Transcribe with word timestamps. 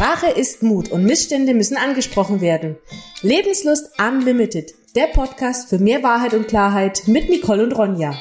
Sprache 0.00 0.30
ist 0.30 0.62
Mut 0.62 0.90
und 0.90 1.04
Missstände 1.04 1.52
müssen 1.52 1.76
angesprochen 1.76 2.40
werden. 2.40 2.78
Lebenslust 3.20 3.90
Unlimited, 4.00 4.72
der 4.96 5.08
Podcast 5.08 5.68
für 5.68 5.78
mehr 5.78 6.02
Wahrheit 6.02 6.32
und 6.32 6.48
Klarheit 6.48 7.02
mit 7.04 7.28
Nicole 7.28 7.62
und 7.62 7.72
Ronja. 7.72 8.14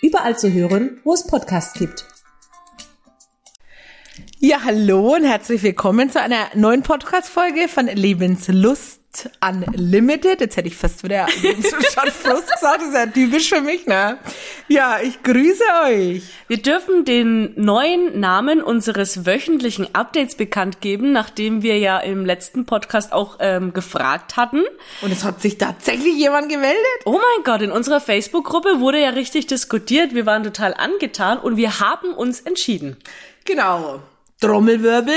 Überall 0.00 0.38
zu 0.38 0.50
hören, 0.50 1.02
wo 1.04 1.12
es 1.12 1.26
Podcasts 1.26 1.78
gibt. 1.78 2.06
Ja, 4.38 4.64
hallo 4.64 5.16
und 5.16 5.24
herzlich 5.24 5.62
willkommen 5.62 6.08
zu 6.08 6.18
einer 6.18 6.46
neuen 6.54 6.82
Podcast-Folge 6.82 7.68
von 7.68 7.88
Lebenslust 7.88 8.97
Unlimited. 9.40 10.40
Jetzt 10.40 10.56
hätte 10.56 10.68
ich 10.68 10.76
fast 10.76 11.02
wieder 11.02 11.26
schon 11.32 12.10
Frust 12.10 12.52
gesagt, 12.52 12.80
das 12.80 12.88
ist 12.88 12.94
ja 12.94 13.06
typisch 13.06 13.48
für 13.48 13.60
mich, 13.60 13.86
ne? 13.86 14.18
Ja, 14.68 14.98
ich 15.02 15.22
grüße 15.22 15.64
euch. 15.86 16.22
Wir 16.46 16.58
dürfen 16.58 17.04
den 17.04 17.52
neuen 17.56 18.20
Namen 18.20 18.62
unseres 18.62 19.26
wöchentlichen 19.26 19.94
Updates 19.94 20.36
bekannt 20.36 20.80
geben, 20.80 21.12
nachdem 21.12 21.62
wir 21.62 21.78
ja 21.78 21.98
im 21.98 22.24
letzten 22.24 22.66
Podcast 22.66 23.12
auch 23.12 23.38
ähm, 23.40 23.72
gefragt 23.72 24.36
hatten. 24.36 24.62
Und 25.00 25.10
es 25.10 25.24
hat 25.24 25.40
sich 25.40 25.58
tatsächlich 25.58 26.14
jemand 26.16 26.48
gemeldet? 26.48 26.78
Oh 27.04 27.12
mein 27.18 27.44
Gott, 27.44 27.62
in 27.62 27.72
unserer 27.72 28.00
Facebook-Gruppe 28.00 28.80
wurde 28.80 29.00
ja 29.00 29.10
richtig 29.10 29.46
diskutiert. 29.46 30.14
Wir 30.14 30.26
waren 30.26 30.44
total 30.44 30.74
angetan 30.74 31.38
und 31.38 31.56
wir 31.56 31.80
haben 31.80 32.12
uns 32.12 32.40
entschieden. 32.40 32.96
Genau. 33.44 34.00
Trommelwirbel. 34.40 35.14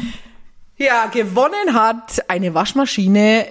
ja, 0.78 1.06
gewonnen 1.08 1.74
hat 1.74 2.24
eine 2.30 2.54
Waschmaschine. 2.54 3.48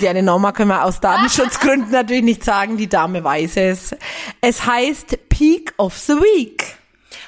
Die 0.00 0.22
Norma 0.22 0.52
können 0.52 0.70
wir 0.70 0.84
aus 0.84 1.00
Datenschutzgründen 1.00 1.90
natürlich 1.92 2.24
nicht 2.24 2.44
sagen. 2.44 2.76
Die 2.76 2.88
Dame 2.88 3.22
weiß 3.22 3.56
es. 3.56 3.94
Es 4.40 4.66
heißt 4.66 5.28
Peak 5.28 5.74
of 5.76 5.96
the 5.96 6.14
Week. 6.14 6.76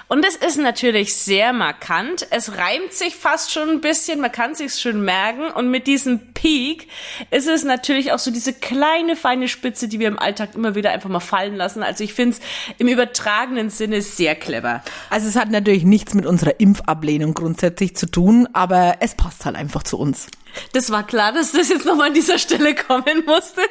Und 0.09 0.25
es 0.25 0.37
ist 0.37 0.57
natürlich 0.57 1.15
sehr 1.15 1.53
markant. 1.53 2.27
Es 2.31 2.57
reimt 2.57 2.95
sich 2.95 3.15
fast 3.15 3.53
schon 3.53 3.69
ein 3.69 3.81
bisschen, 3.83 4.21
man 4.21 4.33
kann 4.33 4.55
sich's 4.55 4.81
schon 4.81 5.05
merken. 5.05 5.51
Und 5.51 5.71
mit 5.71 5.87
diesem 5.87 6.33
Peak 6.33 6.89
ist 7.31 7.47
es 7.47 7.63
natürlich 7.63 8.11
auch 8.13 8.19
so 8.19 8.31
diese 8.31 8.55
kleine, 8.55 9.17
feine 9.17 9.49
Spitze, 9.49 9.87
die 9.87 10.01
wir 10.01 10.09
im 10.09 10.19
Alltag 10.19 10.55
immer 10.55 10.75
wieder 10.75 10.93
einfach 10.93 11.11
mal 11.11 11.21
fallen 11.21 11.57
lassen. 11.57 11.83
Also 11.83 12.05
ich 12.05 12.15
finde 12.15 12.37
es 12.37 12.41
im 12.79 12.89
übertragenen 12.89 13.69
Sinne 13.69 14.01
sehr 14.01 14.35
clever. 14.35 14.83
Also 15.11 15.29
es 15.29 15.37
hat 15.37 15.51
natürlich 15.51 15.85
nichts 15.85 16.15
mit 16.15 16.25
unserer 16.25 16.59
Impfablehnung 16.59 17.35
grundsätzlich 17.35 17.95
zu 17.95 18.07
tun, 18.07 18.49
aber 18.55 18.97
es 19.01 19.15
passt 19.15 19.45
halt 19.45 19.57
einfach 19.57 19.83
zu 19.83 19.99
uns. 19.99 20.29
Das 20.73 20.91
war 20.91 21.07
klar, 21.07 21.33
dass 21.33 21.53
das 21.53 21.69
jetzt 21.69 21.85
nochmal 21.85 22.09
an 22.09 22.15
dieser 22.15 22.39
Stelle 22.39 22.75
kommen 22.75 23.25
musste. 23.27 23.63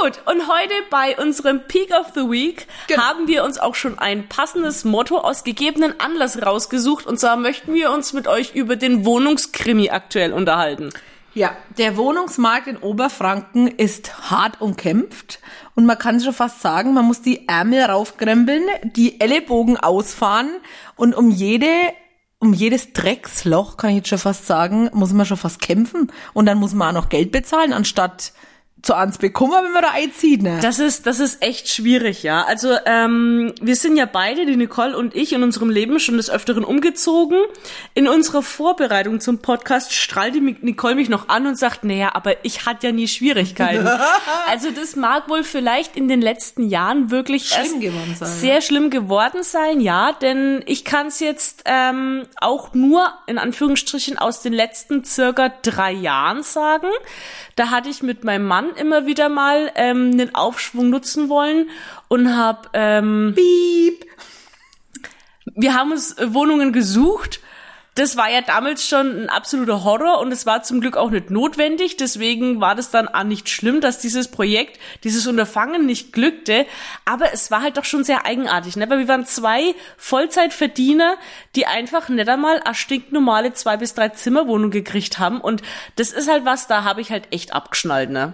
Gut, 0.00 0.20
und 0.26 0.48
heute 0.48 0.74
bei 0.90 1.16
unserem 1.18 1.62
Peak 1.66 1.90
of 1.90 2.08
the 2.14 2.22
Week 2.22 2.66
genau. 2.88 3.02
haben 3.02 3.28
wir 3.28 3.44
uns 3.44 3.58
auch 3.58 3.74
schon 3.74 3.98
ein 3.98 4.28
passendes 4.28 4.84
Motto 4.84 5.18
aus 5.18 5.44
gegebenen 5.44 5.98
Anlass 6.00 6.42
rausgesucht. 6.42 7.06
Und 7.06 7.18
zwar 7.18 7.36
möchten 7.36 7.74
wir 7.74 7.90
uns 7.90 8.12
mit 8.12 8.26
euch 8.26 8.54
über 8.54 8.76
den 8.76 9.04
Wohnungskrimi 9.04 9.90
aktuell 9.90 10.32
unterhalten. 10.32 10.90
Ja, 11.34 11.56
der 11.78 11.96
Wohnungsmarkt 11.96 12.66
in 12.66 12.76
Oberfranken 12.76 13.66
ist 13.66 14.30
hart 14.30 14.60
umkämpft 14.60 15.38
und 15.74 15.86
man 15.86 15.98
kann 15.98 16.20
schon 16.20 16.34
fast 16.34 16.60
sagen, 16.60 16.92
man 16.92 17.06
muss 17.06 17.22
die 17.22 17.48
Ärmel 17.48 17.84
raufkrempeln, 17.84 18.62
die 18.84 19.18
Ellenbogen 19.18 19.78
ausfahren 19.78 20.50
und 20.94 21.14
um 21.14 21.30
jede 21.30 21.68
um 22.42 22.52
jedes 22.52 22.92
Drecksloch, 22.92 23.76
kann 23.76 23.90
ich 23.90 23.96
jetzt 23.98 24.08
schon 24.08 24.18
fast 24.18 24.48
sagen, 24.48 24.90
muss 24.92 25.12
man 25.12 25.24
schon 25.24 25.36
fast 25.36 25.62
kämpfen. 25.62 26.10
Und 26.32 26.46
dann 26.46 26.58
muss 26.58 26.74
man 26.74 26.88
auch 26.88 27.02
noch 27.02 27.08
Geld 27.08 27.30
bezahlen, 27.30 27.72
anstatt 27.72 28.32
zu 28.82 28.94
ans 28.94 29.18
bekommen, 29.18 29.52
wenn 29.64 29.72
man 29.72 29.82
da 29.82 29.90
einzieht, 29.92 30.42
ne? 30.42 30.58
Das 30.60 30.80
ist, 30.80 31.06
das 31.06 31.20
ist 31.20 31.40
echt 31.40 31.68
schwierig, 31.68 32.24
ja. 32.24 32.44
Also, 32.44 32.76
ähm, 32.84 33.52
wir 33.60 33.76
sind 33.76 33.96
ja 33.96 34.06
beide, 34.06 34.44
die 34.44 34.56
Nicole 34.56 34.96
und 34.96 35.14
ich, 35.14 35.32
in 35.32 35.44
unserem 35.44 35.70
Leben 35.70 36.00
schon 36.00 36.16
des 36.16 36.28
Öfteren 36.28 36.64
umgezogen. 36.64 37.38
In 37.94 38.08
unserer 38.08 38.42
Vorbereitung 38.42 39.20
zum 39.20 39.38
Podcast 39.38 39.94
strahlte 39.94 40.40
Nicole 40.40 40.96
mich 40.96 41.08
noch 41.08 41.28
an 41.28 41.46
und 41.46 41.56
sagt, 41.56 41.84
naja, 41.84 42.10
aber 42.14 42.44
ich 42.44 42.66
hatte 42.66 42.88
ja 42.88 42.92
nie 42.92 43.06
Schwierigkeiten. 43.06 43.86
also, 44.50 44.72
das 44.72 44.96
mag 44.96 45.28
wohl 45.28 45.44
vielleicht 45.44 45.96
in 45.96 46.08
den 46.08 46.20
letzten 46.20 46.68
Jahren 46.68 47.12
wirklich 47.12 47.50
schlimm 47.50 47.80
geworden 47.80 48.16
sein, 48.18 48.28
sehr 48.28 48.60
schlimm 48.62 48.90
geworden 48.90 49.44
sein, 49.44 49.80
ja. 49.80 50.12
Denn 50.12 50.64
ich 50.66 50.84
kann 50.84 51.06
es 51.06 51.20
jetzt 51.20 51.62
ähm, 51.66 52.24
auch 52.40 52.74
nur, 52.74 53.12
in 53.28 53.38
Anführungsstrichen, 53.38 54.18
aus 54.18 54.42
den 54.42 54.52
letzten 54.52 55.04
circa 55.04 55.52
drei 55.62 55.92
Jahren 55.92 56.42
sagen. 56.42 56.88
Da 57.54 57.70
hatte 57.70 57.88
ich 57.88 58.02
mit 58.02 58.24
meinem 58.24 58.46
Mann 58.46 58.71
immer 58.76 59.06
wieder 59.06 59.28
mal 59.28 59.70
ähm, 59.74 60.16
den 60.16 60.34
Aufschwung 60.34 60.90
nutzen 60.90 61.28
wollen 61.28 61.70
und 62.08 62.36
habe 62.36 62.68
ähm, 62.72 63.34
Piep. 63.34 64.06
Wir 65.54 65.74
haben 65.74 65.92
uns 65.92 66.16
Wohnungen 66.18 66.72
gesucht 66.72 67.40
das 67.94 68.16
war 68.16 68.30
ja 68.30 68.40
damals 68.40 68.88
schon 68.88 69.24
ein 69.24 69.28
absoluter 69.28 69.84
Horror 69.84 70.18
und 70.20 70.32
es 70.32 70.46
war 70.46 70.62
zum 70.62 70.80
Glück 70.80 70.96
auch 70.96 71.10
nicht 71.10 71.30
notwendig. 71.30 71.98
Deswegen 71.98 72.58
war 72.58 72.74
das 72.74 72.90
dann 72.90 73.06
auch 73.06 73.22
nicht 73.22 73.50
schlimm, 73.50 73.82
dass 73.82 73.98
dieses 73.98 74.28
Projekt, 74.28 74.80
dieses 75.04 75.26
Unterfangen 75.26 75.84
nicht 75.84 76.12
glückte. 76.12 76.64
Aber 77.04 77.34
es 77.34 77.50
war 77.50 77.60
halt 77.60 77.76
doch 77.76 77.84
schon 77.84 78.02
sehr 78.02 78.24
eigenartig, 78.24 78.76
ne? 78.76 78.88
Weil 78.88 79.00
wir 79.00 79.08
waren 79.08 79.26
zwei 79.26 79.74
Vollzeitverdiener, 79.98 81.16
die 81.54 81.66
einfach 81.66 82.08
nicht 82.08 82.28
einmal 82.28 82.60
eine 82.60 82.74
stinknormale 82.74 83.52
zwei 83.52 83.76
bis 83.76 83.92
drei 83.92 84.08
Zimmerwohnung 84.08 84.70
gekriegt 84.70 85.18
haben. 85.18 85.38
Und 85.38 85.60
das 85.96 86.12
ist 86.12 86.30
halt 86.30 86.46
was, 86.46 86.66
da 86.66 86.84
habe 86.84 87.02
ich 87.02 87.10
halt 87.10 87.30
echt 87.30 87.52
abgeschnallt, 87.52 88.08
ne? 88.08 88.32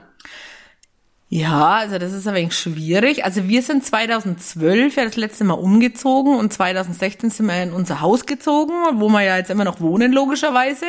Ja, 1.30 1.72
also 1.72 1.98
das 1.98 2.12
ist 2.12 2.26
ein 2.26 2.34
wenig 2.34 2.56
schwierig. 2.56 3.24
Also 3.24 3.48
wir 3.48 3.60
sind 3.60 3.84
2012 3.84 4.96
ja 4.96 5.04
das 5.04 5.16
letzte 5.16 5.44
Mal 5.44 5.54
umgezogen 5.54 6.36
und 6.36 6.52
2016 6.52 7.30
sind 7.30 7.46
wir 7.46 7.62
in 7.62 7.72
unser 7.72 8.00
Haus 8.00 8.24
gezogen, 8.24 8.72
wo 8.94 9.10
wir 9.10 9.22
ja 9.22 9.36
jetzt 9.36 9.50
immer 9.50 9.64
noch 9.64 9.80
wohnen, 9.80 10.12
logischerweise. 10.12 10.86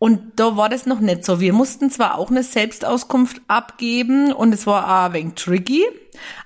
Und 0.00 0.40
da 0.40 0.56
war 0.56 0.68
das 0.68 0.84
noch 0.84 0.98
nicht 0.98 1.24
so. 1.24 1.38
Wir 1.38 1.52
mussten 1.52 1.88
zwar 1.88 2.18
auch 2.18 2.28
eine 2.28 2.42
Selbstauskunft 2.42 3.40
abgeben 3.46 4.32
und 4.32 4.52
es 4.52 4.66
war 4.66 4.84
auch 4.84 5.06
ein 5.06 5.12
wenig 5.12 5.34
tricky, 5.34 5.84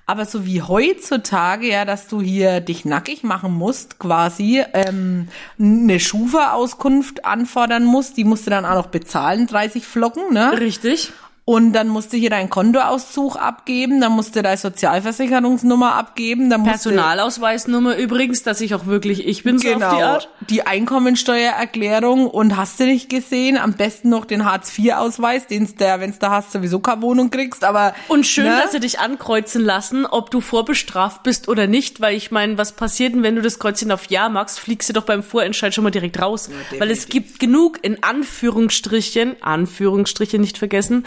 aber 0.05 0.27
so 0.27 0.45
wie 0.45 0.61
heutzutage, 0.61 1.71
ja, 1.71 1.87
dass 1.87 2.09
du 2.09 2.21
hier 2.21 2.61
dich 2.61 2.85
nackig 2.85 3.23
machen 3.23 3.55
musst, 3.55 3.99
quasi 3.99 4.63
ähm, 4.75 5.29
eine 5.59 5.99
Schufa-Auskunft 5.99 7.25
anfordern 7.25 7.85
musst, 7.85 8.19
die 8.19 8.25
musst 8.25 8.47
du 8.47 8.51
dann 8.51 8.67
auch 8.67 8.75
noch 8.75 8.89
bezahlen, 8.89 9.47
30 9.47 9.87
Flocken, 9.87 10.35
ne? 10.35 10.61
Richtig. 10.61 11.15
Und 11.49 11.75
dann 11.75 11.87
musst 11.87 12.13
du 12.13 12.17
hier 12.17 12.31
deinen 12.31 12.51
Kontoauszug 12.51 13.37
abgeben, 13.37 14.01
dann 14.01 14.11
musst 14.11 14.35
du 14.35 14.43
deine 14.43 14.57
Sozialversicherungsnummer 14.57 15.95
abgeben, 15.95 16.51
dann 16.51 16.63
musst 16.63 16.73
Personalausweisnummer 16.73 17.95
übrigens, 17.95 18.43
dass 18.43 18.61
ich 18.61 18.75
auch 18.75 18.87
wirklich 18.87 19.25
ich 19.25 19.45
bin 19.45 19.59
genau, 19.59 19.79
so 19.79 19.85
auf 19.85 19.93
die 19.93 19.97
genau. 19.97 20.13
Art. 20.13 20.29
Die 20.51 20.67
Einkommensteuererklärung 20.67 22.27
und 22.27 22.57
hast 22.57 22.81
du 22.81 22.87
nicht 22.87 23.09
gesehen, 23.09 23.59
am 23.59 23.75
besten 23.75 24.09
noch 24.09 24.25
den 24.25 24.45
Hartz-IV-Ausweis, 24.45 25.47
den 25.47 25.73
der, 25.77 26.01
wenn's 26.01 26.19
da 26.19 26.33
hast, 26.33 26.51
sowieso 26.51 26.81
keine 26.81 27.03
Wohnung 27.03 27.31
kriegst, 27.31 27.63
aber 27.63 27.95
und 28.09 28.27
schön, 28.27 28.47
ne? 28.47 28.59
dass 28.61 28.73
sie 28.73 28.81
dich 28.81 28.99
ankreuzen 28.99 29.65
lassen, 29.65 30.05
ob 30.05 30.33
du 30.33 30.41
vorbestraft 30.41 31.23
bist 31.23 31.49
oder 31.49 31.69
nicht, 31.69 32.01
weil 32.01 32.17
ich 32.17 32.33
meine, 32.33 32.59
was 32.59 32.73
passiert 32.73 33.15
denn, 33.15 33.23
wenn 33.23 33.37
du 33.37 33.43
das 33.43 33.61
Kreuzchen 33.61 33.93
auf 33.93 34.07
Ja 34.07 34.29
machst, 34.29 34.59
fliegst 34.59 34.89
du 34.89 34.95
doch 34.95 35.05
beim 35.05 35.23
Vorentscheid 35.23 35.73
schon 35.73 35.85
mal 35.85 35.91
direkt 35.91 36.21
raus, 36.21 36.51
ja, 36.73 36.81
weil 36.81 36.91
es 36.91 37.07
gibt 37.07 37.39
genug 37.39 37.79
in 37.83 38.03
Anführungsstrichen, 38.03 39.37
Anführungsstriche 39.43 40.41
nicht 40.41 40.59
vergessen 40.59 41.05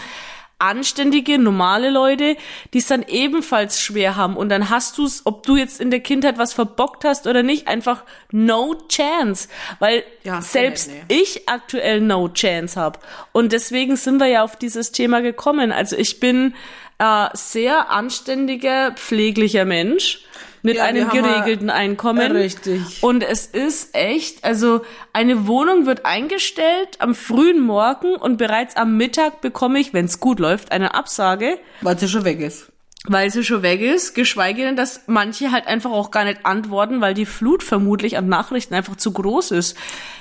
anständige, 0.60 1.40
normale 1.40 1.90
Leute, 1.90 2.36
die 2.74 2.80
es 2.80 2.88
dann 2.88 3.04
ebenfalls 3.04 3.82
schwer 3.82 4.16
haben. 4.16 4.38
Und 4.38 4.50
dann 4.50 4.70
hast 4.70 4.98
du 4.98 5.06
es, 5.06 5.26
ob 5.26 5.46
du 5.46 5.56
jetzt 5.56 5.80
in 5.80 5.90
der 5.90 6.02
Kindheit 6.02 6.38
was 6.38 6.54
verbockt 6.54 7.06
hast 7.06 7.28
oder 7.28 7.44
nicht, 7.44 7.68
einfach 7.68 8.04
no 8.32 8.76
chance. 8.90 9.48
Weil 9.80 10.04
ja, 10.24 10.42
selbst 10.42 10.92
nee. 10.92 11.22
ich 11.22 11.48
aktuell 11.50 12.02
no 12.02 12.28
chance 12.30 12.80
habe. 12.80 13.00
Und 13.32 13.54
deswegen 13.54 13.96
sind 13.96 14.20
wir 14.20 14.28
ja 14.28 14.44
auf 14.44 14.58
dieses 14.58 14.92
Thema 14.92 15.22
gekommen. 15.22 15.72
Also 15.72 15.96
ich 15.96 16.20
bin 16.20 16.54
äh, 17.00 17.28
sehr 17.34 17.90
anständiger, 17.90 18.92
pfleglicher 18.92 19.66
Mensch 19.66 20.26
mit 20.62 20.78
ja, 20.78 20.84
einem 20.84 21.10
geregelten 21.10 21.70
Einkommen. 21.70 22.32
Richtig. 22.32 23.02
Und 23.02 23.24
es 23.24 23.46
ist 23.46 23.96
echt, 23.96 24.44
also 24.44 24.82
eine 25.14 25.48
Wohnung 25.48 25.86
wird 25.86 26.06
eingestellt 26.06 26.98
am 27.00 27.16
frühen 27.16 27.62
Morgen 27.62 28.16
und 28.16 28.38
bereits 28.38 28.76
am 28.76 28.98
Mittag 28.98 29.42
bekomme 29.42 29.80
ich, 29.80 29.94
wenn 29.94 30.06
es 30.06 30.20
gut 30.20 30.40
läuft, 30.40 30.72
eine 30.72 30.94
Absage. 30.94 31.60
Weil 31.82 31.98
sie 31.98 32.08
schon 32.08 32.26
weg 32.26 32.40
ist. 32.40 32.72
Weil 33.06 33.32
sie 33.32 33.46
schon 33.46 33.62
weg 33.62 33.80
ist, 33.80 34.14
geschweige 34.14 34.64
denn, 34.64 34.76
dass 34.76 35.04
manche 35.08 35.52
halt 35.54 35.68
einfach 35.68 35.92
auch 35.92 36.12
gar 36.12 36.26
nicht 36.26 36.46
antworten, 36.46 37.00
weil 37.00 37.14
die 37.14 37.26
Flut 37.26 37.64
vermutlich 37.64 38.18
an 38.18 38.28
Nachrichten 38.28 38.74
einfach 38.74 38.98
zu 38.98 39.14
groß 39.14 39.52
ist. 39.52 39.78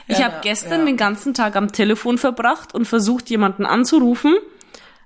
Ich 0.06 0.18
ja, 0.18 0.26
habe 0.26 0.36
gestern 0.42 0.80
ja. 0.80 0.86
den 0.86 0.96
ganzen 0.96 1.34
Tag 1.34 1.56
am 1.56 1.72
Telefon 1.72 2.18
verbracht 2.18 2.74
und 2.74 2.86
versucht, 2.86 3.30
jemanden 3.30 3.66
anzurufen. 3.66 4.36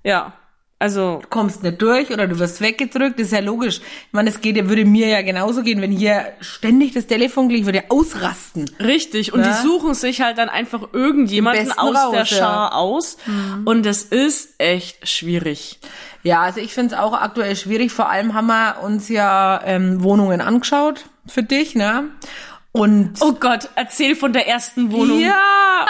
Ja, 0.05 0.35
also 0.83 1.21
du 1.23 1.29
kommst 1.29 1.63
nicht 1.63 1.81
durch 1.81 2.11
oder 2.11 2.27
du 2.27 2.41
wirst 2.41 2.61
weggedrückt, 2.61 3.21
das 3.21 3.27
ist 3.29 3.33
ja 3.33 3.39
logisch. 3.39 3.79
Ich 3.79 4.13
meine, 4.13 4.31
es 4.31 4.41
geht, 4.41 4.57
würde 4.69 4.85
mir 4.85 5.07
ja 5.07 5.23
genauso 5.23 5.63
gehen, 5.63 5.81
wenn 5.81 5.93
hier 5.93 6.33
ständig 6.41 6.93
das 6.93 7.07
Telefon 7.07 7.49
klingt, 7.49 7.67
würde 7.67 7.79
ja 7.79 7.85
ausrasten. 7.89 8.69
Richtig. 8.81 9.33
Und 9.33 9.43
ja? 9.43 9.47
die 9.47 9.63
suchen 9.63 9.95
sich 9.95 10.23
halt 10.23 10.39
dann 10.39 10.49
einfach 10.49 10.93
irgendjemanden 10.93 11.71
aus 11.71 11.95
raus, 11.95 12.13
der 12.13 12.25
Schar 12.25 12.71
ja. 12.71 12.73
aus. 12.73 13.17
Mhm. 13.27 13.63
Und 13.65 13.87
das 13.87 14.03
ist 14.03 14.55
echt 14.59 15.09
schwierig. 15.09 15.79
Ja, 16.25 16.41
also 16.43 16.59
ich 16.59 16.75
finde 16.75 16.97
es 16.97 17.01
auch 17.01 17.13
aktuell 17.13 17.55
schwierig. 17.55 17.93
Vor 17.93 18.11
allem 18.11 18.35
haben 18.35 18.49
wir 18.49 18.83
uns 18.83 19.09
ja 19.09 19.61
ähm, 19.65 20.03
Wohnungen 20.03 20.41
angeschaut 20.41 21.05
für 21.29 21.45
dich, 21.45 21.77
ne? 21.77 22.11
Und 22.73 23.15
Oh 23.21 23.33
Gott, 23.33 23.69
erzähl 23.75 24.17
von 24.17 24.33
der 24.33 24.49
ersten 24.49 24.93
Wohnung. 24.93 25.21
Ja, 25.21 25.87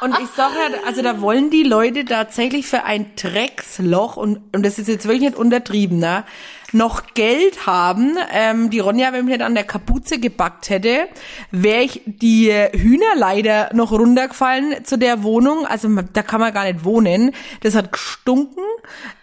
und, 0.00 0.10
und 0.10 0.20
ich 0.20 0.28
sage 0.30 0.54
ja, 0.54 0.78
also 0.84 1.00
da 1.00 1.20
wollen 1.20 1.50
die 1.50 1.62
Leute 1.62 2.04
tatsächlich 2.04 2.66
für 2.66 2.82
ein 2.82 3.12
Drecksloch, 3.14 4.16
und, 4.16 4.40
und 4.52 4.66
das 4.66 4.80
ist 4.80 4.88
jetzt 4.88 5.04
wirklich 5.06 5.22
nicht 5.22 5.36
untertrieben, 5.36 5.98
ne, 5.98 6.24
noch 6.72 7.14
Geld 7.14 7.66
haben. 7.66 8.16
Ähm, 8.32 8.70
die 8.70 8.80
Ronja, 8.80 9.12
wenn 9.12 9.26
nicht 9.26 9.42
an 9.42 9.54
der 9.54 9.64
Kapuze 9.64 10.18
gebackt 10.18 10.70
hätte, 10.70 11.08
wäre 11.50 11.82
ich 11.82 12.02
die 12.06 12.52
Hühner 12.72 13.14
leider 13.16 13.70
noch 13.74 13.92
runtergefallen 13.92 14.84
zu 14.84 14.98
der 14.98 15.22
Wohnung. 15.22 15.66
Also 15.66 15.88
da 16.12 16.22
kann 16.22 16.40
man 16.40 16.52
gar 16.52 16.64
nicht 16.64 16.84
wohnen. 16.84 17.32
Das 17.60 17.74
hat 17.74 17.92
gestunken. 17.92 18.64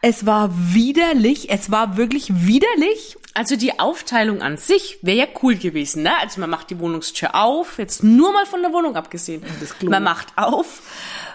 Es 0.01 0.25
war 0.25 0.49
widerlich. 0.53 1.49
Es 1.49 1.71
war 1.71 1.97
wirklich 1.97 2.45
widerlich. 2.45 3.17
Also 3.33 3.55
die 3.55 3.79
Aufteilung 3.79 4.41
an 4.41 4.57
sich 4.57 4.99
wäre 5.01 5.17
ja 5.17 5.27
cool 5.43 5.55
gewesen, 5.55 6.03
ne? 6.03 6.11
Also 6.19 6.41
man 6.41 6.49
macht 6.49 6.71
die 6.71 6.79
Wohnungstür 6.79 7.35
auf, 7.35 7.77
jetzt 7.77 8.03
nur 8.03 8.33
mal 8.33 8.45
von 8.45 8.61
der 8.61 8.73
Wohnung 8.73 8.95
abgesehen. 8.95 9.43
Man 9.81 10.03
macht 10.03 10.27
auf, 10.35 10.81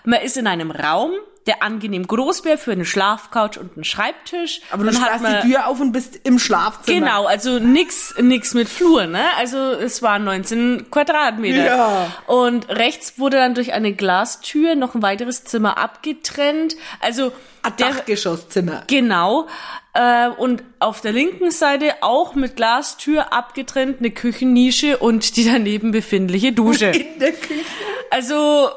man 0.05 0.21
ist 0.21 0.37
in 0.37 0.47
einem 0.47 0.71
Raum, 0.71 1.13
der 1.47 1.63
angenehm 1.63 2.07
groß 2.07 2.45
wäre 2.45 2.57
für 2.57 2.73
eine 2.73 2.85
Schlafcouch 2.87 3.59
und 3.59 3.75
einen 3.75 3.85
Schreibtisch. 3.85 4.61
Aber 4.71 4.85
du 4.85 4.91
Dann 4.91 5.03
sperrst 5.03 5.23
man- 5.23 5.43
die 5.43 5.49
Tür 5.49 5.67
auf 5.67 5.79
und 5.81 5.93
bist 5.93 6.19
im 6.25 6.39
Schlafzimmer. 6.39 7.01
Genau, 7.01 7.27
also 7.27 7.59
nix, 7.59 8.15
nix 8.19 8.55
mit 8.55 8.69
Flur, 8.69 9.07
ne? 9.07 9.23
Also 9.39 9.59
es 9.59 10.01
waren 10.03 10.25
19 10.25 10.91
Quadratmeter. 10.91 11.65
Ja. 11.67 12.07
Und 12.27 12.69
rechts 12.71 13.19
wurde 13.19 13.37
dann 13.37 13.55
durch 13.55 13.73
eine 13.75 13.93
Glastür 13.93 14.75
noch 14.75 14.95
ein 14.95 15.03
weiteres 15.03 15.45
Zimmer 15.45 15.77
abgetrennt. 15.77 16.77
Also 17.01 17.33
Ein 17.63 17.73
Dachgeschosszimmer. 17.77 18.85
Genau. 18.87 19.47
Äh, 19.93 20.29
und 20.29 20.63
auf 20.81 21.03
der 21.03 21.13
linken 21.13 21.51
Seite 21.51 21.95
auch 22.01 22.35
mit 22.35 22.57
Glastür 22.57 23.33
abgetrennt 23.33 23.99
eine 24.01 24.11
Küchennische 24.11 24.97
und 24.99 25.37
die 25.37 25.45
daneben 25.45 25.91
befindliche 25.93 26.53
Dusche. 26.53 26.87
In 26.87 27.19
der 27.21 27.33
Küche. 27.33 27.65
Also 28.11 28.71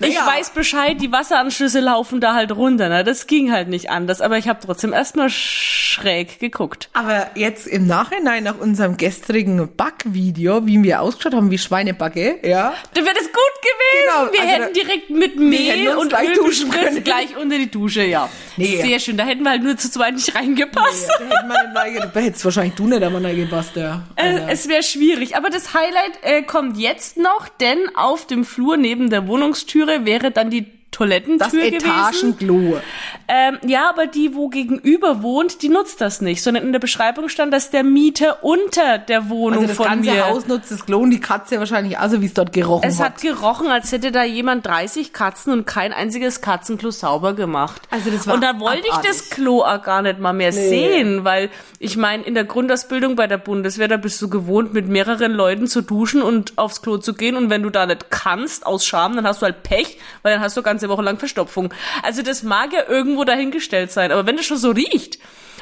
ich 0.00 0.14
Naja. 0.14 0.26
weiß 0.26 0.50
Bescheid, 0.50 1.00
die 1.00 1.12
Wasseranschlüsse 1.12 1.80
laufen 1.80 2.20
da 2.20 2.34
halt 2.34 2.52
runter. 2.52 2.88
Ne? 2.88 3.04
Das 3.04 3.26
ging 3.26 3.52
halt 3.52 3.68
nicht 3.68 3.90
anders. 3.90 4.20
Aber 4.20 4.38
ich 4.38 4.48
habe 4.48 4.58
trotzdem 4.64 4.92
erstmal 4.92 5.30
schräg 5.30 6.38
geguckt. 6.40 6.88
Aber 6.92 7.30
jetzt 7.34 7.66
im 7.66 7.86
Nachhinein 7.86 8.44
nach 8.44 8.58
unserem 8.58 8.96
gestrigen 8.96 9.68
Backvideo, 9.76 10.66
wie 10.66 10.82
wir 10.82 11.00
ausgeschaut 11.00 11.34
haben 11.34 11.50
wie 11.50 11.58
Schweinebacke, 11.58 12.40
ja. 12.42 12.74
Dann 12.94 13.04
wäre 13.04 13.14
das 13.14 13.26
gut 13.26 13.34
gewesen. 13.62 13.80
Genau, 14.06 14.32
wir 14.32 14.40
also 14.40 14.52
hätten 14.52 14.74
direkt 14.74 15.10
mit 15.10 15.38
Mehl 15.38 15.88
und 15.96 16.08
gleich 16.08 17.04
gleich 17.04 17.36
unter 17.36 17.58
die 17.58 17.70
Dusche, 17.70 18.02
ja. 18.04 18.28
Nee. 18.56 18.80
Sehr 18.82 19.00
schön. 19.00 19.16
Da 19.16 19.24
hätten 19.24 19.42
wir 19.42 19.50
halt 19.50 19.62
nur 19.62 19.76
zu 19.76 19.90
zweit 19.90 20.14
nicht 20.14 20.34
reingepasst. 20.34 21.08
Da 21.08 21.24
hätten 21.24 21.48
wir 21.48 22.22
hättest 22.22 22.44
wahrscheinlich 22.44 22.74
du 22.74 22.86
nicht 22.86 23.02
aber 23.02 23.20
gepasst, 23.20 23.76
ja. 23.76 24.02
Äh, 24.16 24.40
es 24.48 24.68
wäre 24.68 24.82
schwierig, 24.82 25.36
aber 25.36 25.50
das 25.50 25.74
Highlight 25.74 26.18
äh, 26.22 26.42
kommt 26.42 26.76
jetzt 26.76 27.16
noch, 27.16 27.48
denn 27.48 27.78
auf 27.94 28.26
dem 28.26 28.44
Flur 28.44 28.76
neben 28.76 29.10
der 29.10 29.28
Wohnungstüre 29.60 30.06
wäre 30.06 30.30
dann 30.30 30.50
die 30.50 30.79
Toilettentür 30.90 31.46
das 31.46 31.52
gewesen. 31.52 31.74
Etagenklo. 31.76 32.80
Ähm, 33.28 33.58
ja, 33.66 33.88
aber 33.88 34.06
die, 34.06 34.34
wo 34.34 34.48
gegenüber 34.48 35.22
wohnt, 35.22 35.62
die 35.62 35.68
nutzt 35.68 36.00
das 36.00 36.20
nicht, 36.20 36.42
sondern 36.42 36.64
in 36.64 36.72
der 36.72 36.80
Beschreibung 36.80 37.28
stand, 37.28 37.52
dass 37.52 37.70
der 37.70 37.84
Mieter 37.84 38.42
unter 38.42 38.98
der 38.98 39.28
Wohnung 39.28 39.60
Also 39.60 39.68
das 39.68 39.76
von 39.76 39.86
ganze 39.86 40.10
mir. 40.10 40.26
Haus 40.26 40.46
nutzt 40.46 40.70
das 40.70 40.84
Klo 40.84 40.98
und 40.98 41.10
die 41.10 41.20
Katze 41.20 41.58
wahrscheinlich 41.58 41.96
auch 41.98 42.08
so, 42.08 42.20
wie 42.20 42.26
es 42.26 42.34
dort 42.34 42.52
gerochen 42.52 42.88
es 42.88 42.98
hat. 42.98 43.14
hat 43.14 43.22
gerochen, 43.22 43.68
als 43.68 43.92
hätte 43.92 44.10
da 44.10 44.24
jemand 44.24 44.66
30 44.66 45.12
Katzen 45.12 45.52
und 45.52 45.66
kein 45.66 45.92
einziges 45.92 46.40
Katzenklo 46.40 46.90
sauber 46.90 47.34
gemacht. 47.34 47.82
Also 47.90 48.10
das 48.10 48.26
war 48.26 48.34
und 48.34 48.42
da 48.42 48.58
wollte 48.58 48.86
ich 48.86 48.92
abartig. 48.92 49.10
das 49.10 49.30
Klo 49.30 49.62
auch 49.62 49.82
gar 49.82 50.02
nicht 50.02 50.18
mal 50.18 50.32
mehr 50.32 50.52
sehen, 50.52 51.24
weil 51.24 51.50
ich 51.78 51.96
meine, 51.96 52.24
in 52.24 52.34
der 52.34 52.44
Grundausbildung 52.44 53.16
bei 53.16 53.26
der 53.26 53.38
Bundeswehr, 53.38 53.88
da 53.88 53.96
bist 53.96 54.20
du 54.20 54.28
gewohnt, 54.28 54.74
mit 54.74 54.86
mehreren 54.86 55.32
Leuten 55.32 55.66
zu 55.66 55.80
duschen 55.82 56.20
und 56.20 56.58
aufs 56.58 56.82
Klo 56.82 56.98
zu 56.98 57.14
gehen. 57.14 57.36
Und 57.36 57.48
wenn 57.48 57.62
du 57.62 57.70
da 57.70 57.86
nicht 57.86 58.10
kannst, 58.10 58.66
aus 58.66 58.84
Scham, 58.84 59.16
dann 59.16 59.26
hast 59.26 59.40
du 59.40 59.46
halt 59.46 59.62
Pech, 59.62 59.98
weil 60.22 60.34
dann 60.34 60.42
hast 60.42 60.56
du 60.56 60.62
ganze 60.80 60.88
Woche 60.88 61.02
lang 61.02 61.18
Verstopfung. 61.18 61.72
Also 62.02 62.22
das 62.22 62.42
mag 62.42 62.72
ja 62.72 62.88
irgendwo 62.88 63.24
dahingestellt 63.24 63.92
sein. 63.92 64.10
Aber 64.12 64.26
wenn 64.26 64.36
das 64.36 64.46
schon 64.46 64.56
so 64.56 64.70
riecht, 64.70 65.18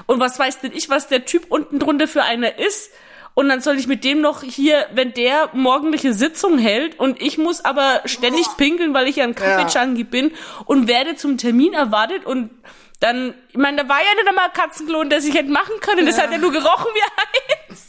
und 0.06 0.20
was 0.20 0.38
weiß 0.38 0.61
denn 0.61 0.73
ich, 0.73 0.88
was 0.88 1.09
der 1.09 1.25
Typ 1.25 1.47
unten 1.49 1.81
drunter 1.81 2.06
für 2.06 2.23
einer 2.23 2.59
ist, 2.59 2.91
und 3.35 3.49
dann 3.49 3.61
soll 3.61 3.79
ich 3.79 3.87
mit 3.87 4.03
dem 4.03 4.20
noch 4.20 4.43
hier, 4.43 4.87
wenn 4.94 5.12
der 5.12 5.50
morgendliche 5.53 6.12
Sitzung 6.12 6.59
hält 6.59 6.99
und 6.99 7.23
ich 7.23 7.38
muss 7.38 7.65
aber 7.65 8.00
ständig 8.05 8.47
pinkeln, 8.56 8.94
weil 8.94 9.06
ich 9.06 9.17
ja 9.17 9.25
ein 9.25 9.37
Kaffee-Junkie 9.37 10.03
bin 10.03 10.32
und 10.65 10.88
werde 10.88 11.15
zum 11.15 11.38
Termin 11.38 11.73
erwartet 11.73 12.26
und 12.26 12.50
dann, 12.99 13.35
ich 13.50 13.56
meine, 13.56 13.85
da 13.85 13.88
war 13.88 13.99
ja 13.99 14.14
nicht 14.17 14.26
einmal 14.26 14.47
ein 14.47 14.53
Katzenklo, 14.53 15.05
das 15.05 15.25
ich 15.25 15.35
hätte 15.35 15.50
machen 15.50 15.75
können. 15.81 16.05
Das 16.05 16.21
hat 16.21 16.32
ja 16.32 16.38
nur 16.38 16.50
gerochen 16.50 16.88
wie 16.94 17.71
eins. 17.71 17.87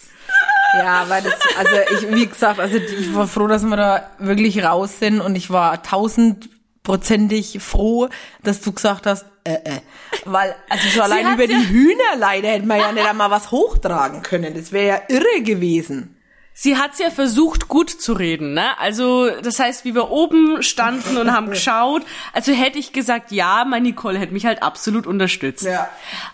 Ja, 0.78 1.10
weil 1.10 1.24
das, 1.24 1.34
also 1.58 1.72
ich, 1.96 2.16
wie 2.16 2.28
gesagt, 2.28 2.60
also 2.60 2.78
ich 2.78 3.16
war 3.16 3.28
froh, 3.28 3.48
dass 3.48 3.64
wir 3.64 3.76
da 3.76 4.12
wirklich 4.20 4.64
raus 4.64 5.00
sind 5.00 5.20
und 5.20 5.36
ich 5.36 5.50
war 5.50 5.82
tausendprozentig 6.90 7.60
froh, 7.62 8.10
dass 8.44 8.62
du 8.62 8.72
gesagt 8.72 9.06
hast, 9.06 9.26
äh, 9.44 9.54
äh. 9.54 9.80
Weil, 10.26 10.56
also 10.70 10.88
schon 10.90 11.02
allein 11.04 11.34
über 11.34 11.46
ja- 11.46 11.58
die 11.60 11.68
Hühner 11.70 12.16
leider 12.18 12.50
hätten 12.50 12.68
wir 12.68 12.78
ja 12.78 12.92
nicht 12.92 13.08
einmal 13.08 13.32
was 13.32 13.52
hochtragen 13.52 14.22
können. 14.24 14.54
Das 14.56 14.72
wäre 14.72 14.88
ja 14.88 15.02
irre 15.08 15.42
gewesen. 15.44 16.16
Sie 16.62 16.76
hat's 16.76 17.00
ja 17.00 17.10
versucht, 17.10 17.70
gut 17.70 17.90
zu 17.90 18.12
reden, 18.12 18.54
ne? 18.54 18.78
Also, 18.80 19.30
das 19.30 19.60
heißt, 19.60 19.86
wie 19.86 19.96
wir 19.96 20.12
oben 20.12 20.62
standen 20.62 21.16
und 21.16 21.32
haben 21.32 21.50
geschaut, 21.52 22.04
also 22.34 22.52
hätte 22.52 22.78
ich 22.78 22.92
gesagt, 22.92 23.32
ja, 23.32 23.64
meine 23.64 23.84
Nicole 23.84 24.20
hätte 24.20 24.34
mich 24.34 24.46
halt 24.46 24.62
absolut 24.62 25.08
unterstützt. 25.08 25.64
Ja. 25.64 25.90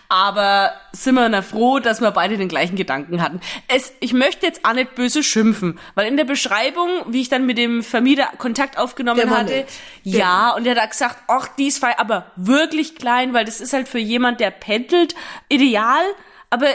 Aber 0.08 0.72
sind 0.90 1.14
wir 1.14 1.28
na 1.28 1.42
froh, 1.42 1.78
dass 1.78 2.00
wir 2.00 2.10
beide 2.10 2.38
den 2.38 2.48
gleichen 2.48 2.74
Gedanken 2.74 3.22
hatten. 3.22 3.40
Es, 3.68 3.92
ich 4.00 4.14
möchte 4.14 4.44
jetzt 4.44 4.64
auch 4.64 4.72
nicht 4.72 4.96
böse 4.96 5.22
schimpfen, 5.22 5.78
weil 5.94 6.08
in 6.08 6.16
der 6.16 6.24
Beschreibung, 6.24 6.88
wie 7.06 7.20
ich 7.20 7.28
dann 7.28 7.46
mit 7.46 7.56
dem 7.56 7.84
Vermieter 7.84 8.28
Kontakt 8.36 8.78
aufgenommen 8.78 9.20
Der 9.20 9.30
hatte, 9.30 9.64
ja, 10.02 10.50
und 10.56 10.66
er 10.66 10.74
hat 10.74 10.90
gesagt, 10.90 11.18
ach, 11.28 11.46
die 11.56 11.68
ist 11.68 11.84
aber 11.84 12.32
wirklich 12.34 12.96
klein, 12.96 13.32
weil 13.32 13.44
das 13.44 13.60
ist 13.60 13.72
halt 13.72 13.86
für 13.86 14.00
jemand, 14.00 14.40
der 14.40 14.50
pendelt, 14.50 15.14
ideal, 15.48 16.02
aber 16.50 16.66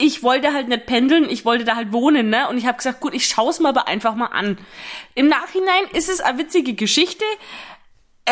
ich 0.00 0.22
wollte 0.22 0.52
halt 0.52 0.68
nicht 0.68 0.86
pendeln, 0.86 1.28
ich 1.28 1.44
wollte 1.44 1.64
da 1.64 1.76
halt 1.76 1.92
wohnen, 1.92 2.30
ne? 2.30 2.48
Und 2.48 2.58
ich 2.58 2.66
habe 2.66 2.78
gesagt, 2.78 3.00
gut, 3.00 3.14
ich 3.14 3.26
schaue 3.26 3.50
es 3.50 3.60
mir 3.60 3.68
aber 3.68 3.86
einfach 3.86 4.14
mal 4.14 4.26
an. 4.26 4.58
Im 5.14 5.28
Nachhinein 5.28 5.84
ist 5.92 6.08
es 6.08 6.20
eine 6.20 6.38
witzige 6.38 6.74
Geschichte. 6.74 7.24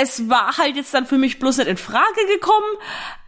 Es 0.01 0.29
war 0.29 0.57
halt 0.57 0.77
jetzt 0.77 0.95
dann 0.95 1.07
für 1.07 1.19
mich 1.19 1.39
bloß 1.39 1.59
nicht 1.59 1.69
in 1.69 1.77
Frage 1.77 2.27
gekommen. 2.33 2.67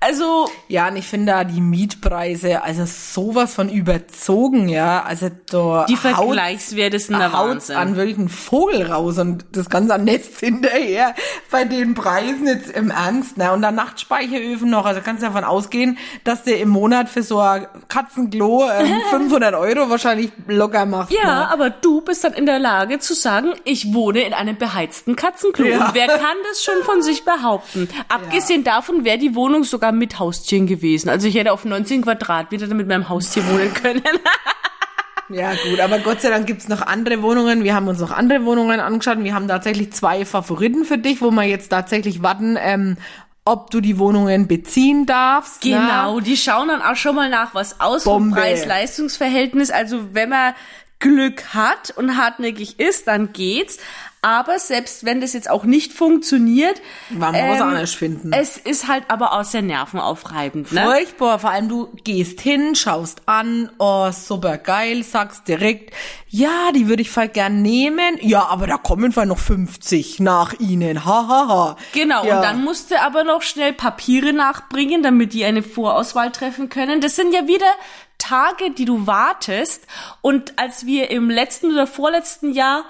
Also, 0.02 0.48
Ja, 0.68 0.88
und 0.88 0.96
ich 0.96 1.06
finde 1.06 1.32
da 1.32 1.44
die 1.44 1.60
Mietpreise, 1.60 2.62
also 2.62 2.84
sowas 2.86 3.54
von 3.54 3.68
überzogen, 3.68 4.70
ja. 4.70 5.02
Also 5.02 5.30
da 5.50 5.84
die 5.90 5.96
Vergleichswerte 5.96 6.98
sind 6.98 7.18
der 7.18 7.34
Wahnsinn. 7.34 7.76
an 7.76 7.96
wirklich 7.96 8.16
einen 8.16 8.30
Vogel 8.30 8.90
raus 8.90 9.18
und 9.18 9.44
das 9.52 9.68
ganze 9.68 9.98
Netz 9.98 10.40
hinterher 10.40 11.14
bei 11.50 11.64
den 11.64 11.94
Preisen 11.94 12.46
jetzt 12.46 12.70
im 12.70 12.90
Ernst, 12.90 13.36
ne? 13.36 13.52
Und 13.52 13.60
dann 13.60 13.74
Nachtspeicheröfen 13.74 14.70
noch, 14.70 14.86
also 14.86 15.02
kannst 15.04 15.22
du 15.22 15.26
davon 15.26 15.44
ausgehen, 15.44 15.98
dass 16.24 16.44
du 16.44 16.52
im 16.52 16.70
Monat 16.70 17.10
für 17.10 17.22
so 17.22 17.38
ein 17.38 17.66
Katzenklo 17.88 18.70
ähm, 18.70 19.00
500 19.10 19.54
Euro 19.54 19.90
wahrscheinlich 19.90 20.32
locker 20.46 20.86
machst. 20.86 21.12
Ja, 21.12 21.40
ne? 21.40 21.50
aber 21.50 21.68
du 21.68 22.00
bist 22.00 22.24
dann 22.24 22.32
in 22.32 22.46
der 22.46 22.58
Lage 22.58 23.00
zu 23.00 23.12
sagen, 23.12 23.52
ich 23.64 23.92
wohne 23.92 24.20
in 24.20 24.32
einem 24.32 24.56
beheizten 24.56 25.14
Katzenklo. 25.14 25.66
Ja. 25.66 25.88
Und 25.88 25.94
wer 25.94 26.06
kann 26.08 26.38
das 26.48 26.59
schon 26.64 26.82
von 26.84 27.02
sich 27.02 27.24
behaupten? 27.24 27.88
Abgesehen 28.08 28.64
davon 28.64 29.04
wäre 29.04 29.18
die 29.18 29.34
Wohnung 29.34 29.64
sogar 29.64 29.92
mit 29.92 30.18
Haustieren 30.18 30.66
gewesen. 30.66 31.08
Also 31.08 31.26
ich 31.28 31.34
hätte 31.34 31.52
auf 31.52 31.64
19 31.64 32.02
Quadratmeter 32.02 32.72
mit 32.74 32.88
meinem 32.88 33.08
Haustier 33.08 33.46
wohnen 33.48 33.72
können. 33.74 34.02
Ja, 35.32 35.52
gut, 35.52 35.78
aber 35.78 36.00
Gott 36.00 36.20
sei 36.20 36.28
Dank 36.30 36.48
gibt's 36.48 36.66
noch 36.66 36.82
andere 36.82 37.22
Wohnungen. 37.22 37.62
Wir 37.62 37.72
haben 37.72 37.86
uns 37.86 38.00
noch 38.00 38.10
andere 38.10 38.44
Wohnungen 38.44 38.80
angeschaut 38.80 39.18
und 39.18 39.22
wir 39.24 39.32
haben 39.32 39.46
tatsächlich 39.46 39.92
zwei 39.92 40.24
Favoriten 40.24 40.84
für 40.84 40.98
dich, 40.98 41.20
wo 41.22 41.30
wir 41.30 41.44
jetzt 41.44 41.68
tatsächlich 41.68 42.20
warten, 42.20 42.58
ähm, 42.60 42.96
ob 43.44 43.70
du 43.70 43.80
die 43.80 43.98
Wohnungen 43.98 44.48
beziehen 44.48 45.06
darfst. 45.06 45.64
ne? 45.64 45.70
Genau, 45.70 46.18
die 46.18 46.36
schauen 46.36 46.66
dann 46.66 46.82
auch 46.82 46.96
schon 46.96 47.14
mal 47.14 47.30
nach, 47.30 47.54
was 47.54 47.80
aus 47.80 48.02
vom. 48.02 48.32
Preis-Leistungs-Verhältnis. 48.32 49.70
Also 49.70 50.14
wenn 50.14 50.30
man 50.30 50.54
Glück 50.98 51.54
hat 51.54 51.94
und 51.96 52.16
hartnäckig 52.16 52.80
ist, 52.80 53.06
dann 53.06 53.32
geht's. 53.32 53.78
Aber 54.22 54.58
selbst 54.58 55.04
wenn 55.06 55.22
das 55.22 55.32
jetzt 55.32 55.48
auch 55.48 55.64
nicht 55.64 55.94
funktioniert, 55.94 56.80
Wollen 57.08 57.34
wir 57.34 57.48
was 57.48 57.60
anderes 57.60 57.94
finden. 57.94 58.32
es 58.34 58.58
ist 58.58 58.86
halt 58.86 59.04
aber 59.08 59.32
auch 59.32 59.44
sehr 59.44 59.62
nervenaufreibend. 59.62 60.72
Ne? 60.72 60.82
Furchtbar, 60.82 61.38
vor 61.38 61.50
allem 61.50 61.68
du 61.70 61.88
gehst 62.04 62.40
hin, 62.40 62.74
schaust 62.74 63.22
an, 63.26 63.70
oh, 63.78 64.10
super 64.10 64.58
geil, 64.58 65.02
sagst 65.04 65.48
direkt, 65.48 65.94
ja, 66.28 66.70
die 66.74 66.86
würde 66.86 67.00
ich 67.02 67.10
voll 67.10 67.28
gern 67.28 67.62
nehmen. 67.62 68.18
Ja, 68.20 68.46
aber 68.46 68.66
da 68.66 68.76
kommen 68.76 69.16
wir 69.16 69.24
noch 69.24 69.38
50 69.38 70.20
nach 70.20 70.52
ihnen, 70.60 71.04
hahaha. 71.06 71.28
Ha, 71.28 71.48
ha. 71.48 71.76
Genau, 71.92 72.24
ja. 72.24 72.36
und 72.36 72.42
dann 72.42 72.62
musst 72.62 72.90
du 72.90 73.00
aber 73.00 73.24
noch 73.24 73.40
schnell 73.40 73.72
Papiere 73.72 74.32
nachbringen, 74.32 75.02
damit 75.02 75.32
die 75.32 75.44
eine 75.44 75.62
Vorauswahl 75.62 76.30
treffen 76.30 76.68
können. 76.68 77.00
Das 77.00 77.16
sind 77.16 77.32
ja 77.32 77.46
wieder 77.46 77.66
Tage, 78.18 78.70
die 78.70 78.84
du 78.84 79.06
wartest. 79.06 79.86
Und 80.20 80.58
als 80.58 80.86
wir 80.86 81.10
im 81.10 81.30
letzten 81.30 81.72
oder 81.72 81.86
vorletzten 81.86 82.52
Jahr 82.52 82.84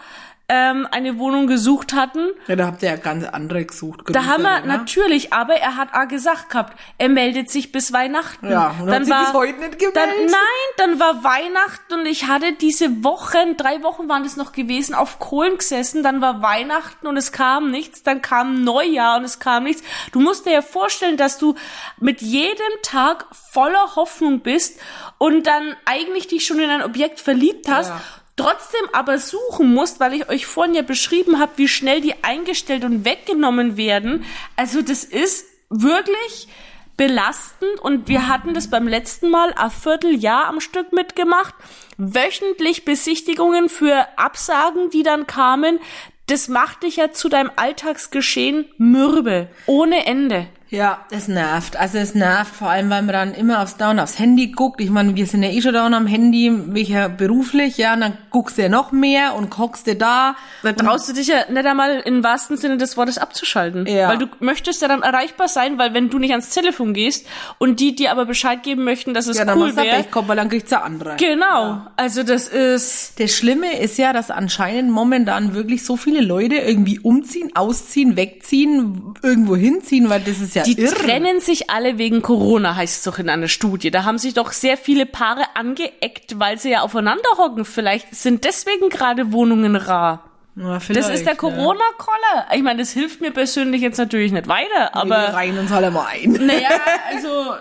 ähm, 0.53 0.89
eine 0.91 1.17
Wohnung 1.17 1.47
gesucht 1.47 1.93
hatten. 1.93 2.27
Ja, 2.49 2.57
da 2.57 2.67
habt 2.67 2.83
ihr 2.83 2.89
ja 2.89 2.97
ganz 2.97 3.25
andere 3.25 3.65
gesucht. 3.65 4.01
Da 4.09 4.25
haben 4.25 4.43
wir 4.43 4.63
ne? 4.63 4.67
natürlich, 4.67 5.33
aber 5.33 5.55
er 5.55 5.77
hat 5.77 5.95
auch 5.95 6.09
gesagt 6.09 6.51
gehabt, 6.51 6.77
er 6.99 7.09
meldet 7.09 7.49
sich 7.49 7.71
bis 7.71 7.93
Weihnachten. 7.93 8.51
Ja, 8.51 8.75
und 8.83 8.91
hat 8.91 9.05
sich 9.05 9.15
bis 9.15 9.33
heute 9.33 9.61
nicht 9.61 9.79
gemeldet. 9.79 9.95
Dann, 9.95 10.27
nein, 10.27 10.69
dann 10.77 10.99
war 10.99 11.23
Weihnachten 11.23 11.95
und 11.95 12.07
ich 12.07 12.27
hatte 12.27 12.53
diese 12.53 13.05
Wochen, 13.05 13.57
drei 13.57 13.85
Wochen 13.85 14.09
waren 14.09 14.25
das 14.25 14.37
noch 14.37 14.51
gewesen, 14.51 14.97
auf 14.97 15.21
Kohlen 15.21 15.57
gesessen. 15.57 16.03
Dann 16.03 16.21
war 16.21 16.43
Weihnachten 16.43 17.07
und 17.07 17.17
es 17.17 17.31
kam 17.31 17.71
nichts. 17.71 18.03
Dann 18.03 18.21
kam 18.21 18.65
Neujahr 18.65 19.19
und 19.19 19.25
es 19.25 19.39
kam 19.39 19.63
nichts. 19.63 19.85
Du 20.11 20.19
musst 20.19 20.47
dir 20.47 20.53
ja 20.53 20.63
vorstellen, 20.63 21.17
dass 21.17 21.39
du 21.39 21.55
mit 22.01 22.23
jedem 22.23 22.73
Tag 22.83 23.27
voller 23.53 23.95
Hoffnung 23.95 24.41
bist 24.41 24.81
und 25.19 25.47
dann 25.47 25.77
eigentlich 25.85 26.27
dich 26.27 26.45
schon 26.45 26.59
in 26.59 26.71
ein 26.71 26.83
Objekt 26.83 27.21
verliebt 27.21 27.71
hast. 27.71 27.91
Ja. 27.91 28.01
Trotzdem 28.41 28.89
aber 28.93 29.19
suchen 29.19 29.75
musst, 29.75 30.01
weil 30.01 30.15
ich 30.15 30.29
euch 30.31 30.47
vorhin 30.47 30.75
ja 30.75 30.83
beschrieben 30.83 31.39
habe, 31.39 31.53
wie 31.57 31.69
schnell 31.69 32.01
die 32.01 32.15
eingestellt 32.25 32.85
und 32.85 33.05
weggenommen 33.05 33.77
werden. 33.77 34.25
Also 34.57 34.81
das 34.81 35.05
ist 35.05 35.47
wirklich 35.69 36.49
belastend 36.97 37.79
und 37.81 38.09
wir 38.09 38.29
hatten 38.29 38.55
das 38.55 38.69
beim 38.69 38.89
letzten 38.89 39.29
Mal 39.29 39.53
ein 39.55 39.71
Vierteljahr 39.71 40.47
am 40.47 40.61
Stück 40.61 40.93
mitgemacht. 40.93 41.55
Wöchentlich 41.99 42.85
Besichtigungen 42.87 43.69
für 43.69 44.07
Absagen, 44.17 44.89
die 44.89 45.03
dann 45.03 45.27
kamen. 45.27 45.79
Das 46.27 46.49
macht 46.49 46.83
dich 46.83 46.97
ja 46.97 47.13
zu 47.13 47.29
deinem 47.29 47.51
Alltagsgeschehen 47.57 48.71
mürbe. 48.79 49.49
Ohne 49.67 50.07
Ende. 50.07 50.47
Ja, 50.71 51.05
es 51.11 51.27
nervt. 51.27 51.77
Also 51.77 51.99
es 51.99 52.15
nervt 52.15 52.55
vor 52.55 52.71
allem, 52.71 52.91
weil 52.91 53.03
man 53.03 53.13
dann 53.13 53.35
immer 53.35 53.61
aufs 53.61 53.77
Down 53.77 53.99
aufs 53.99 54.19
Handy 54.19 54.53
guckt. 54.53 54.81
Ich 54.81 54.91
meine, 54.91 55.17
wir 55.17 55.27
sind 55.27 55.43
ja 55.43 55.51
eh 55.51 55.61
schon 55.61 55.75
down 55.75 55.95
am 55.95 56.07
Handy, 56.07 56.53
welcher 56.67 57.09
beruflich, 57.09 57.77
ja, 57.77 57.95
und 57.95 58.01
dann 58.03 58.19
guckst 58.31 58.57
du 58.57 58.63
ja 58.63 58.69
noch 58.69 58.93
mehr 58.93 59.35
und 59.35 59.51
guckst 59.51 59.89
du 59.89 59.97
da. 59.97 60.37
Da 60.63 60.73
traust 60.73 61.09
du 61.09 61.13
dich 61.13 61.27
ja 61.27 61.51
nicht 61.51 61.67
einmal 61.67 62.01
im 62.01 62.23
wahrsten 62.23 62.57
Sinne 62.57 62.77
des 62.77 62.97
Wortes 62.97 63.19
abzuschalten. 63.19 63.87
Ja. 63.87 64.09
Weil 64.09 64.19
du 64.19 64.27
möchtest 64.39 64.81
ja 64.81 64.87
dann 64.87 65.03
erreichbar 65.03 65.49
sein, 65.49 65.77
weil 65.77 65.93
wenn 65.93 66.09
du 66.09 66.19
nicht 66.19 66.31
ans 66.31 66.51
Telefon 66.51 66.95
gehst 66.95 67.27
und 67.59 67.81
die 67.81 67.97
dir 67.97 68.13
aber 68.13 68.25
Bescheid 68.25 68.63
geben 68.63 68.85
möchten, 68.85 69.13
dass 69.13 69.27
es 69.27 69.39
Ja, 69.39 69.45
dann 69.45 69.59
cool 69.59 69.75
wäre. 69.75 69.97
Pech 69.97 70.11
kommen, 70.11 70.29
weil 70.29 70.37
dann 70.37 70.49
kriegt's 70.49 70.71
der 70.71 70.85
andere. 70.85 71.17
Genau. 71.17 71.83
Also 71.97 72.23
das 72.23 72.47
ist 72.47 73.19
Das 73.19 73.33
Schlimme 73.33 73.79
ist 73.79 73.99
ja, 73.99 74.13
dass 74.13 74.31
anscheinend 74.31 74.91
momentan 74.91 75.55
wirklich 75.55 75.85
so 75.85 75.97
viele 75.97 76.21
Leute 76.21 76.57
irgendwie 76.57 76.99
umziehen, 77.01 77.51
ausziehen, 77.55 78.17
wegziehen, 78.17 79.15
irgendwo 79.23 79.57
hinziehen, 79.57 80.09
weil 80.09 80.21
das 80.21 80.41
ist 80.41 80.55
ja 80.55 80.60
Die 80.63 80.81
irre. 80.81 80.95
trennen 80.95 81.41
sich 81.41 81.71
alle 81.71 81.99
wegen 81.99 82.23
Corona, 82.23 82.75
heißt 82.77 82.99
es 82.99 83.05
doch 83.05 83.19
in 83.19 83.29
einer 83.29 83.49
Studie. 83.49 83.91
Da 83.91 84.05
haben 84.05 84.19
sich 84.19 84.35
doch 84.35 84.53
sehr 84.53 84.77
viele 84.77 85.07
Paare 85.07 85.45
angeeckt, 85.55 86.39
weil 86.39 86.59
sie 86.59 86.71
ja 86.71 86.81
aufeinander 86.83 87.29
hocken. 87.39 87.65
Vielleicht 87.65 88.15
sind 88.15 88.45
deswegen 88.45 88.89
gerade 88.89 89.33
Wohnungen 89.33 89.77
rar. 89.77 90.25
Ja, 90.57 90.79
Das 90.89 91.09
ist 91.09 91.27
der? 91.27 91.37
Corona-Koller. 91.37 92.47
Ich 92.55 92.63
meine, 92.63 92.81
das 92.81 92.91
hilft 92.91 93.21
mir 93.21 93.31
persönlich 93.31 93.81
jetzt 93.83 93.99
natürlich 93.99 94.33
nicht 94.33 94.49
weiter, 94.49 94.91
Wir 94.93 94.97
aber 94.97 95.17
reihen 95.33 95.59
uns 95.59 95.71
alle 95.73 95.91
mal 95.91 96.07
ein. 96.07 96.33
naja, 96.33 96.69
also 97.15 97.55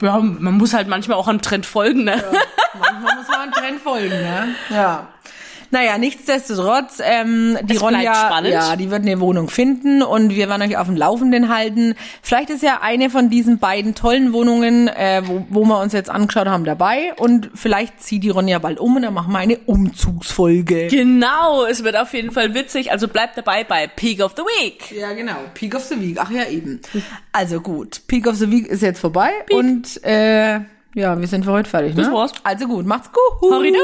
ja, 0.00 0.18
man 0.18 0.54
muss 0.54 0.74
halt 0.74 0.86
manchmal 0.88 1.18
auch 1.18 1.26
am 1.28 1.42
Trend 1.42 1.66
folgen, 1.66 2.04
ne? 2.04 2.22
Manchmal 2.78 3.16
muss 3.16 3.28
man 3.28 3.40
einem 3.40 3.52
Trend 3.52 3.80
folgen, 3.80 4.08
ne? 4.10 4.54
Ja. 4.70 5.08
Naja, 5.72 5.96
nichtsdestotrotz, 5.96 7.00
ähm, 7.02 7.56
die 7.62 7.76
Es 7.76 7.82
Ronja, 7.82 8.42
ja, 8.44 8.76
die 8.76 8.90
wird 8.90 9.06
eine 9.06 9.20
Wohnung 9.20 9.48
finden 9.48 10.02
und 10.02 10.28
wir 10.28 10.46
werden 10.50 10.60
euch 10.60 10.76
auf 10.76 10.86
dem 10.86 10.96
Laufenden 10.96 11.48
halten. 11.48 11.94
Vielleicht 12.20 12.50
ist 12.50 12.62
ja 12.62 12.80
eine 12.82 13.08
von 13.08 13.30
diesen 13.30 13.58
beiden 13.58 13.94
tollen 13.94 14.34
Wohnungen, 14.34 14.88
äh, 14.88 15.22
wo, 15.24 15.46
wo 15.48 15.64
wir 15.64 15.80
uns 15.80 15.94
jetzt 15.94 16.10
angeschaut 16.10 16.46
haben, 16.46 16.66
dabei 16.66 17.14
und 17.16 17.50
vielleicht 17.54 18.02
zieht 18.02 18.22
die 18.22 18.28
Ronja 18.28 18.58
bald 18.58 18.80
um 18.80 18.96
und 18.96 19.02
dann 19.02 19.14
machen 19.14 19.32
wir 19.32 19.38
eine 19.38 19.56
Umzugsfolge. 19.60 20.88
Genau, 20.88 21.64
es 21.64 21.82
wird 21.82 21.96
auf 21.96 22.12
jeden 22.12 22.32
Fall 22.32 22.52
witzig, 22.52 22.92
also 22.92 23.08
bleibt 23.08 23.38
dabei 23.38 23.64
bei 23.64 23.86
Peak 23.86 24.22
of 24.22 24.34
the 24.36 24.42
Week. 24.42 24.92
Ja, 24.92 25.14
genau. 25.14 25.36
Peak 25.54 25.74
of 25.74 25.84
the 25.84 25.98
Week. 25.98 26.18
Ach 26.20 26.30
ja, 26.30 26.44
eben. 26.50 26.82
Also 27.32 27.62
gut, 27.62 28.02
Peak 28.08 28.26
of 28.26 28.36
the 28.36 28.50
Week 28.50 28.66
ist 28.66 28.82
jetzt 28.82 29.00
vorbei 29.00 29.30
und 29.50 30.04
äh, 30.04 30.60
ja, 30.94 31.18
wir 31.18 31.26
sind 31.26 31.46
für 31.46 31.52
heute 31.52 31.70
fertig, 31.70 31.94
ne? 31.94 32.02
Das 32.02 32.12
war's. 32.12 32.32
Also 32.44 32.66
gut, 32.66 32.84
macht's 32.84 33.10
gut. 33.10 33.50
Horrido! 33.50 33.78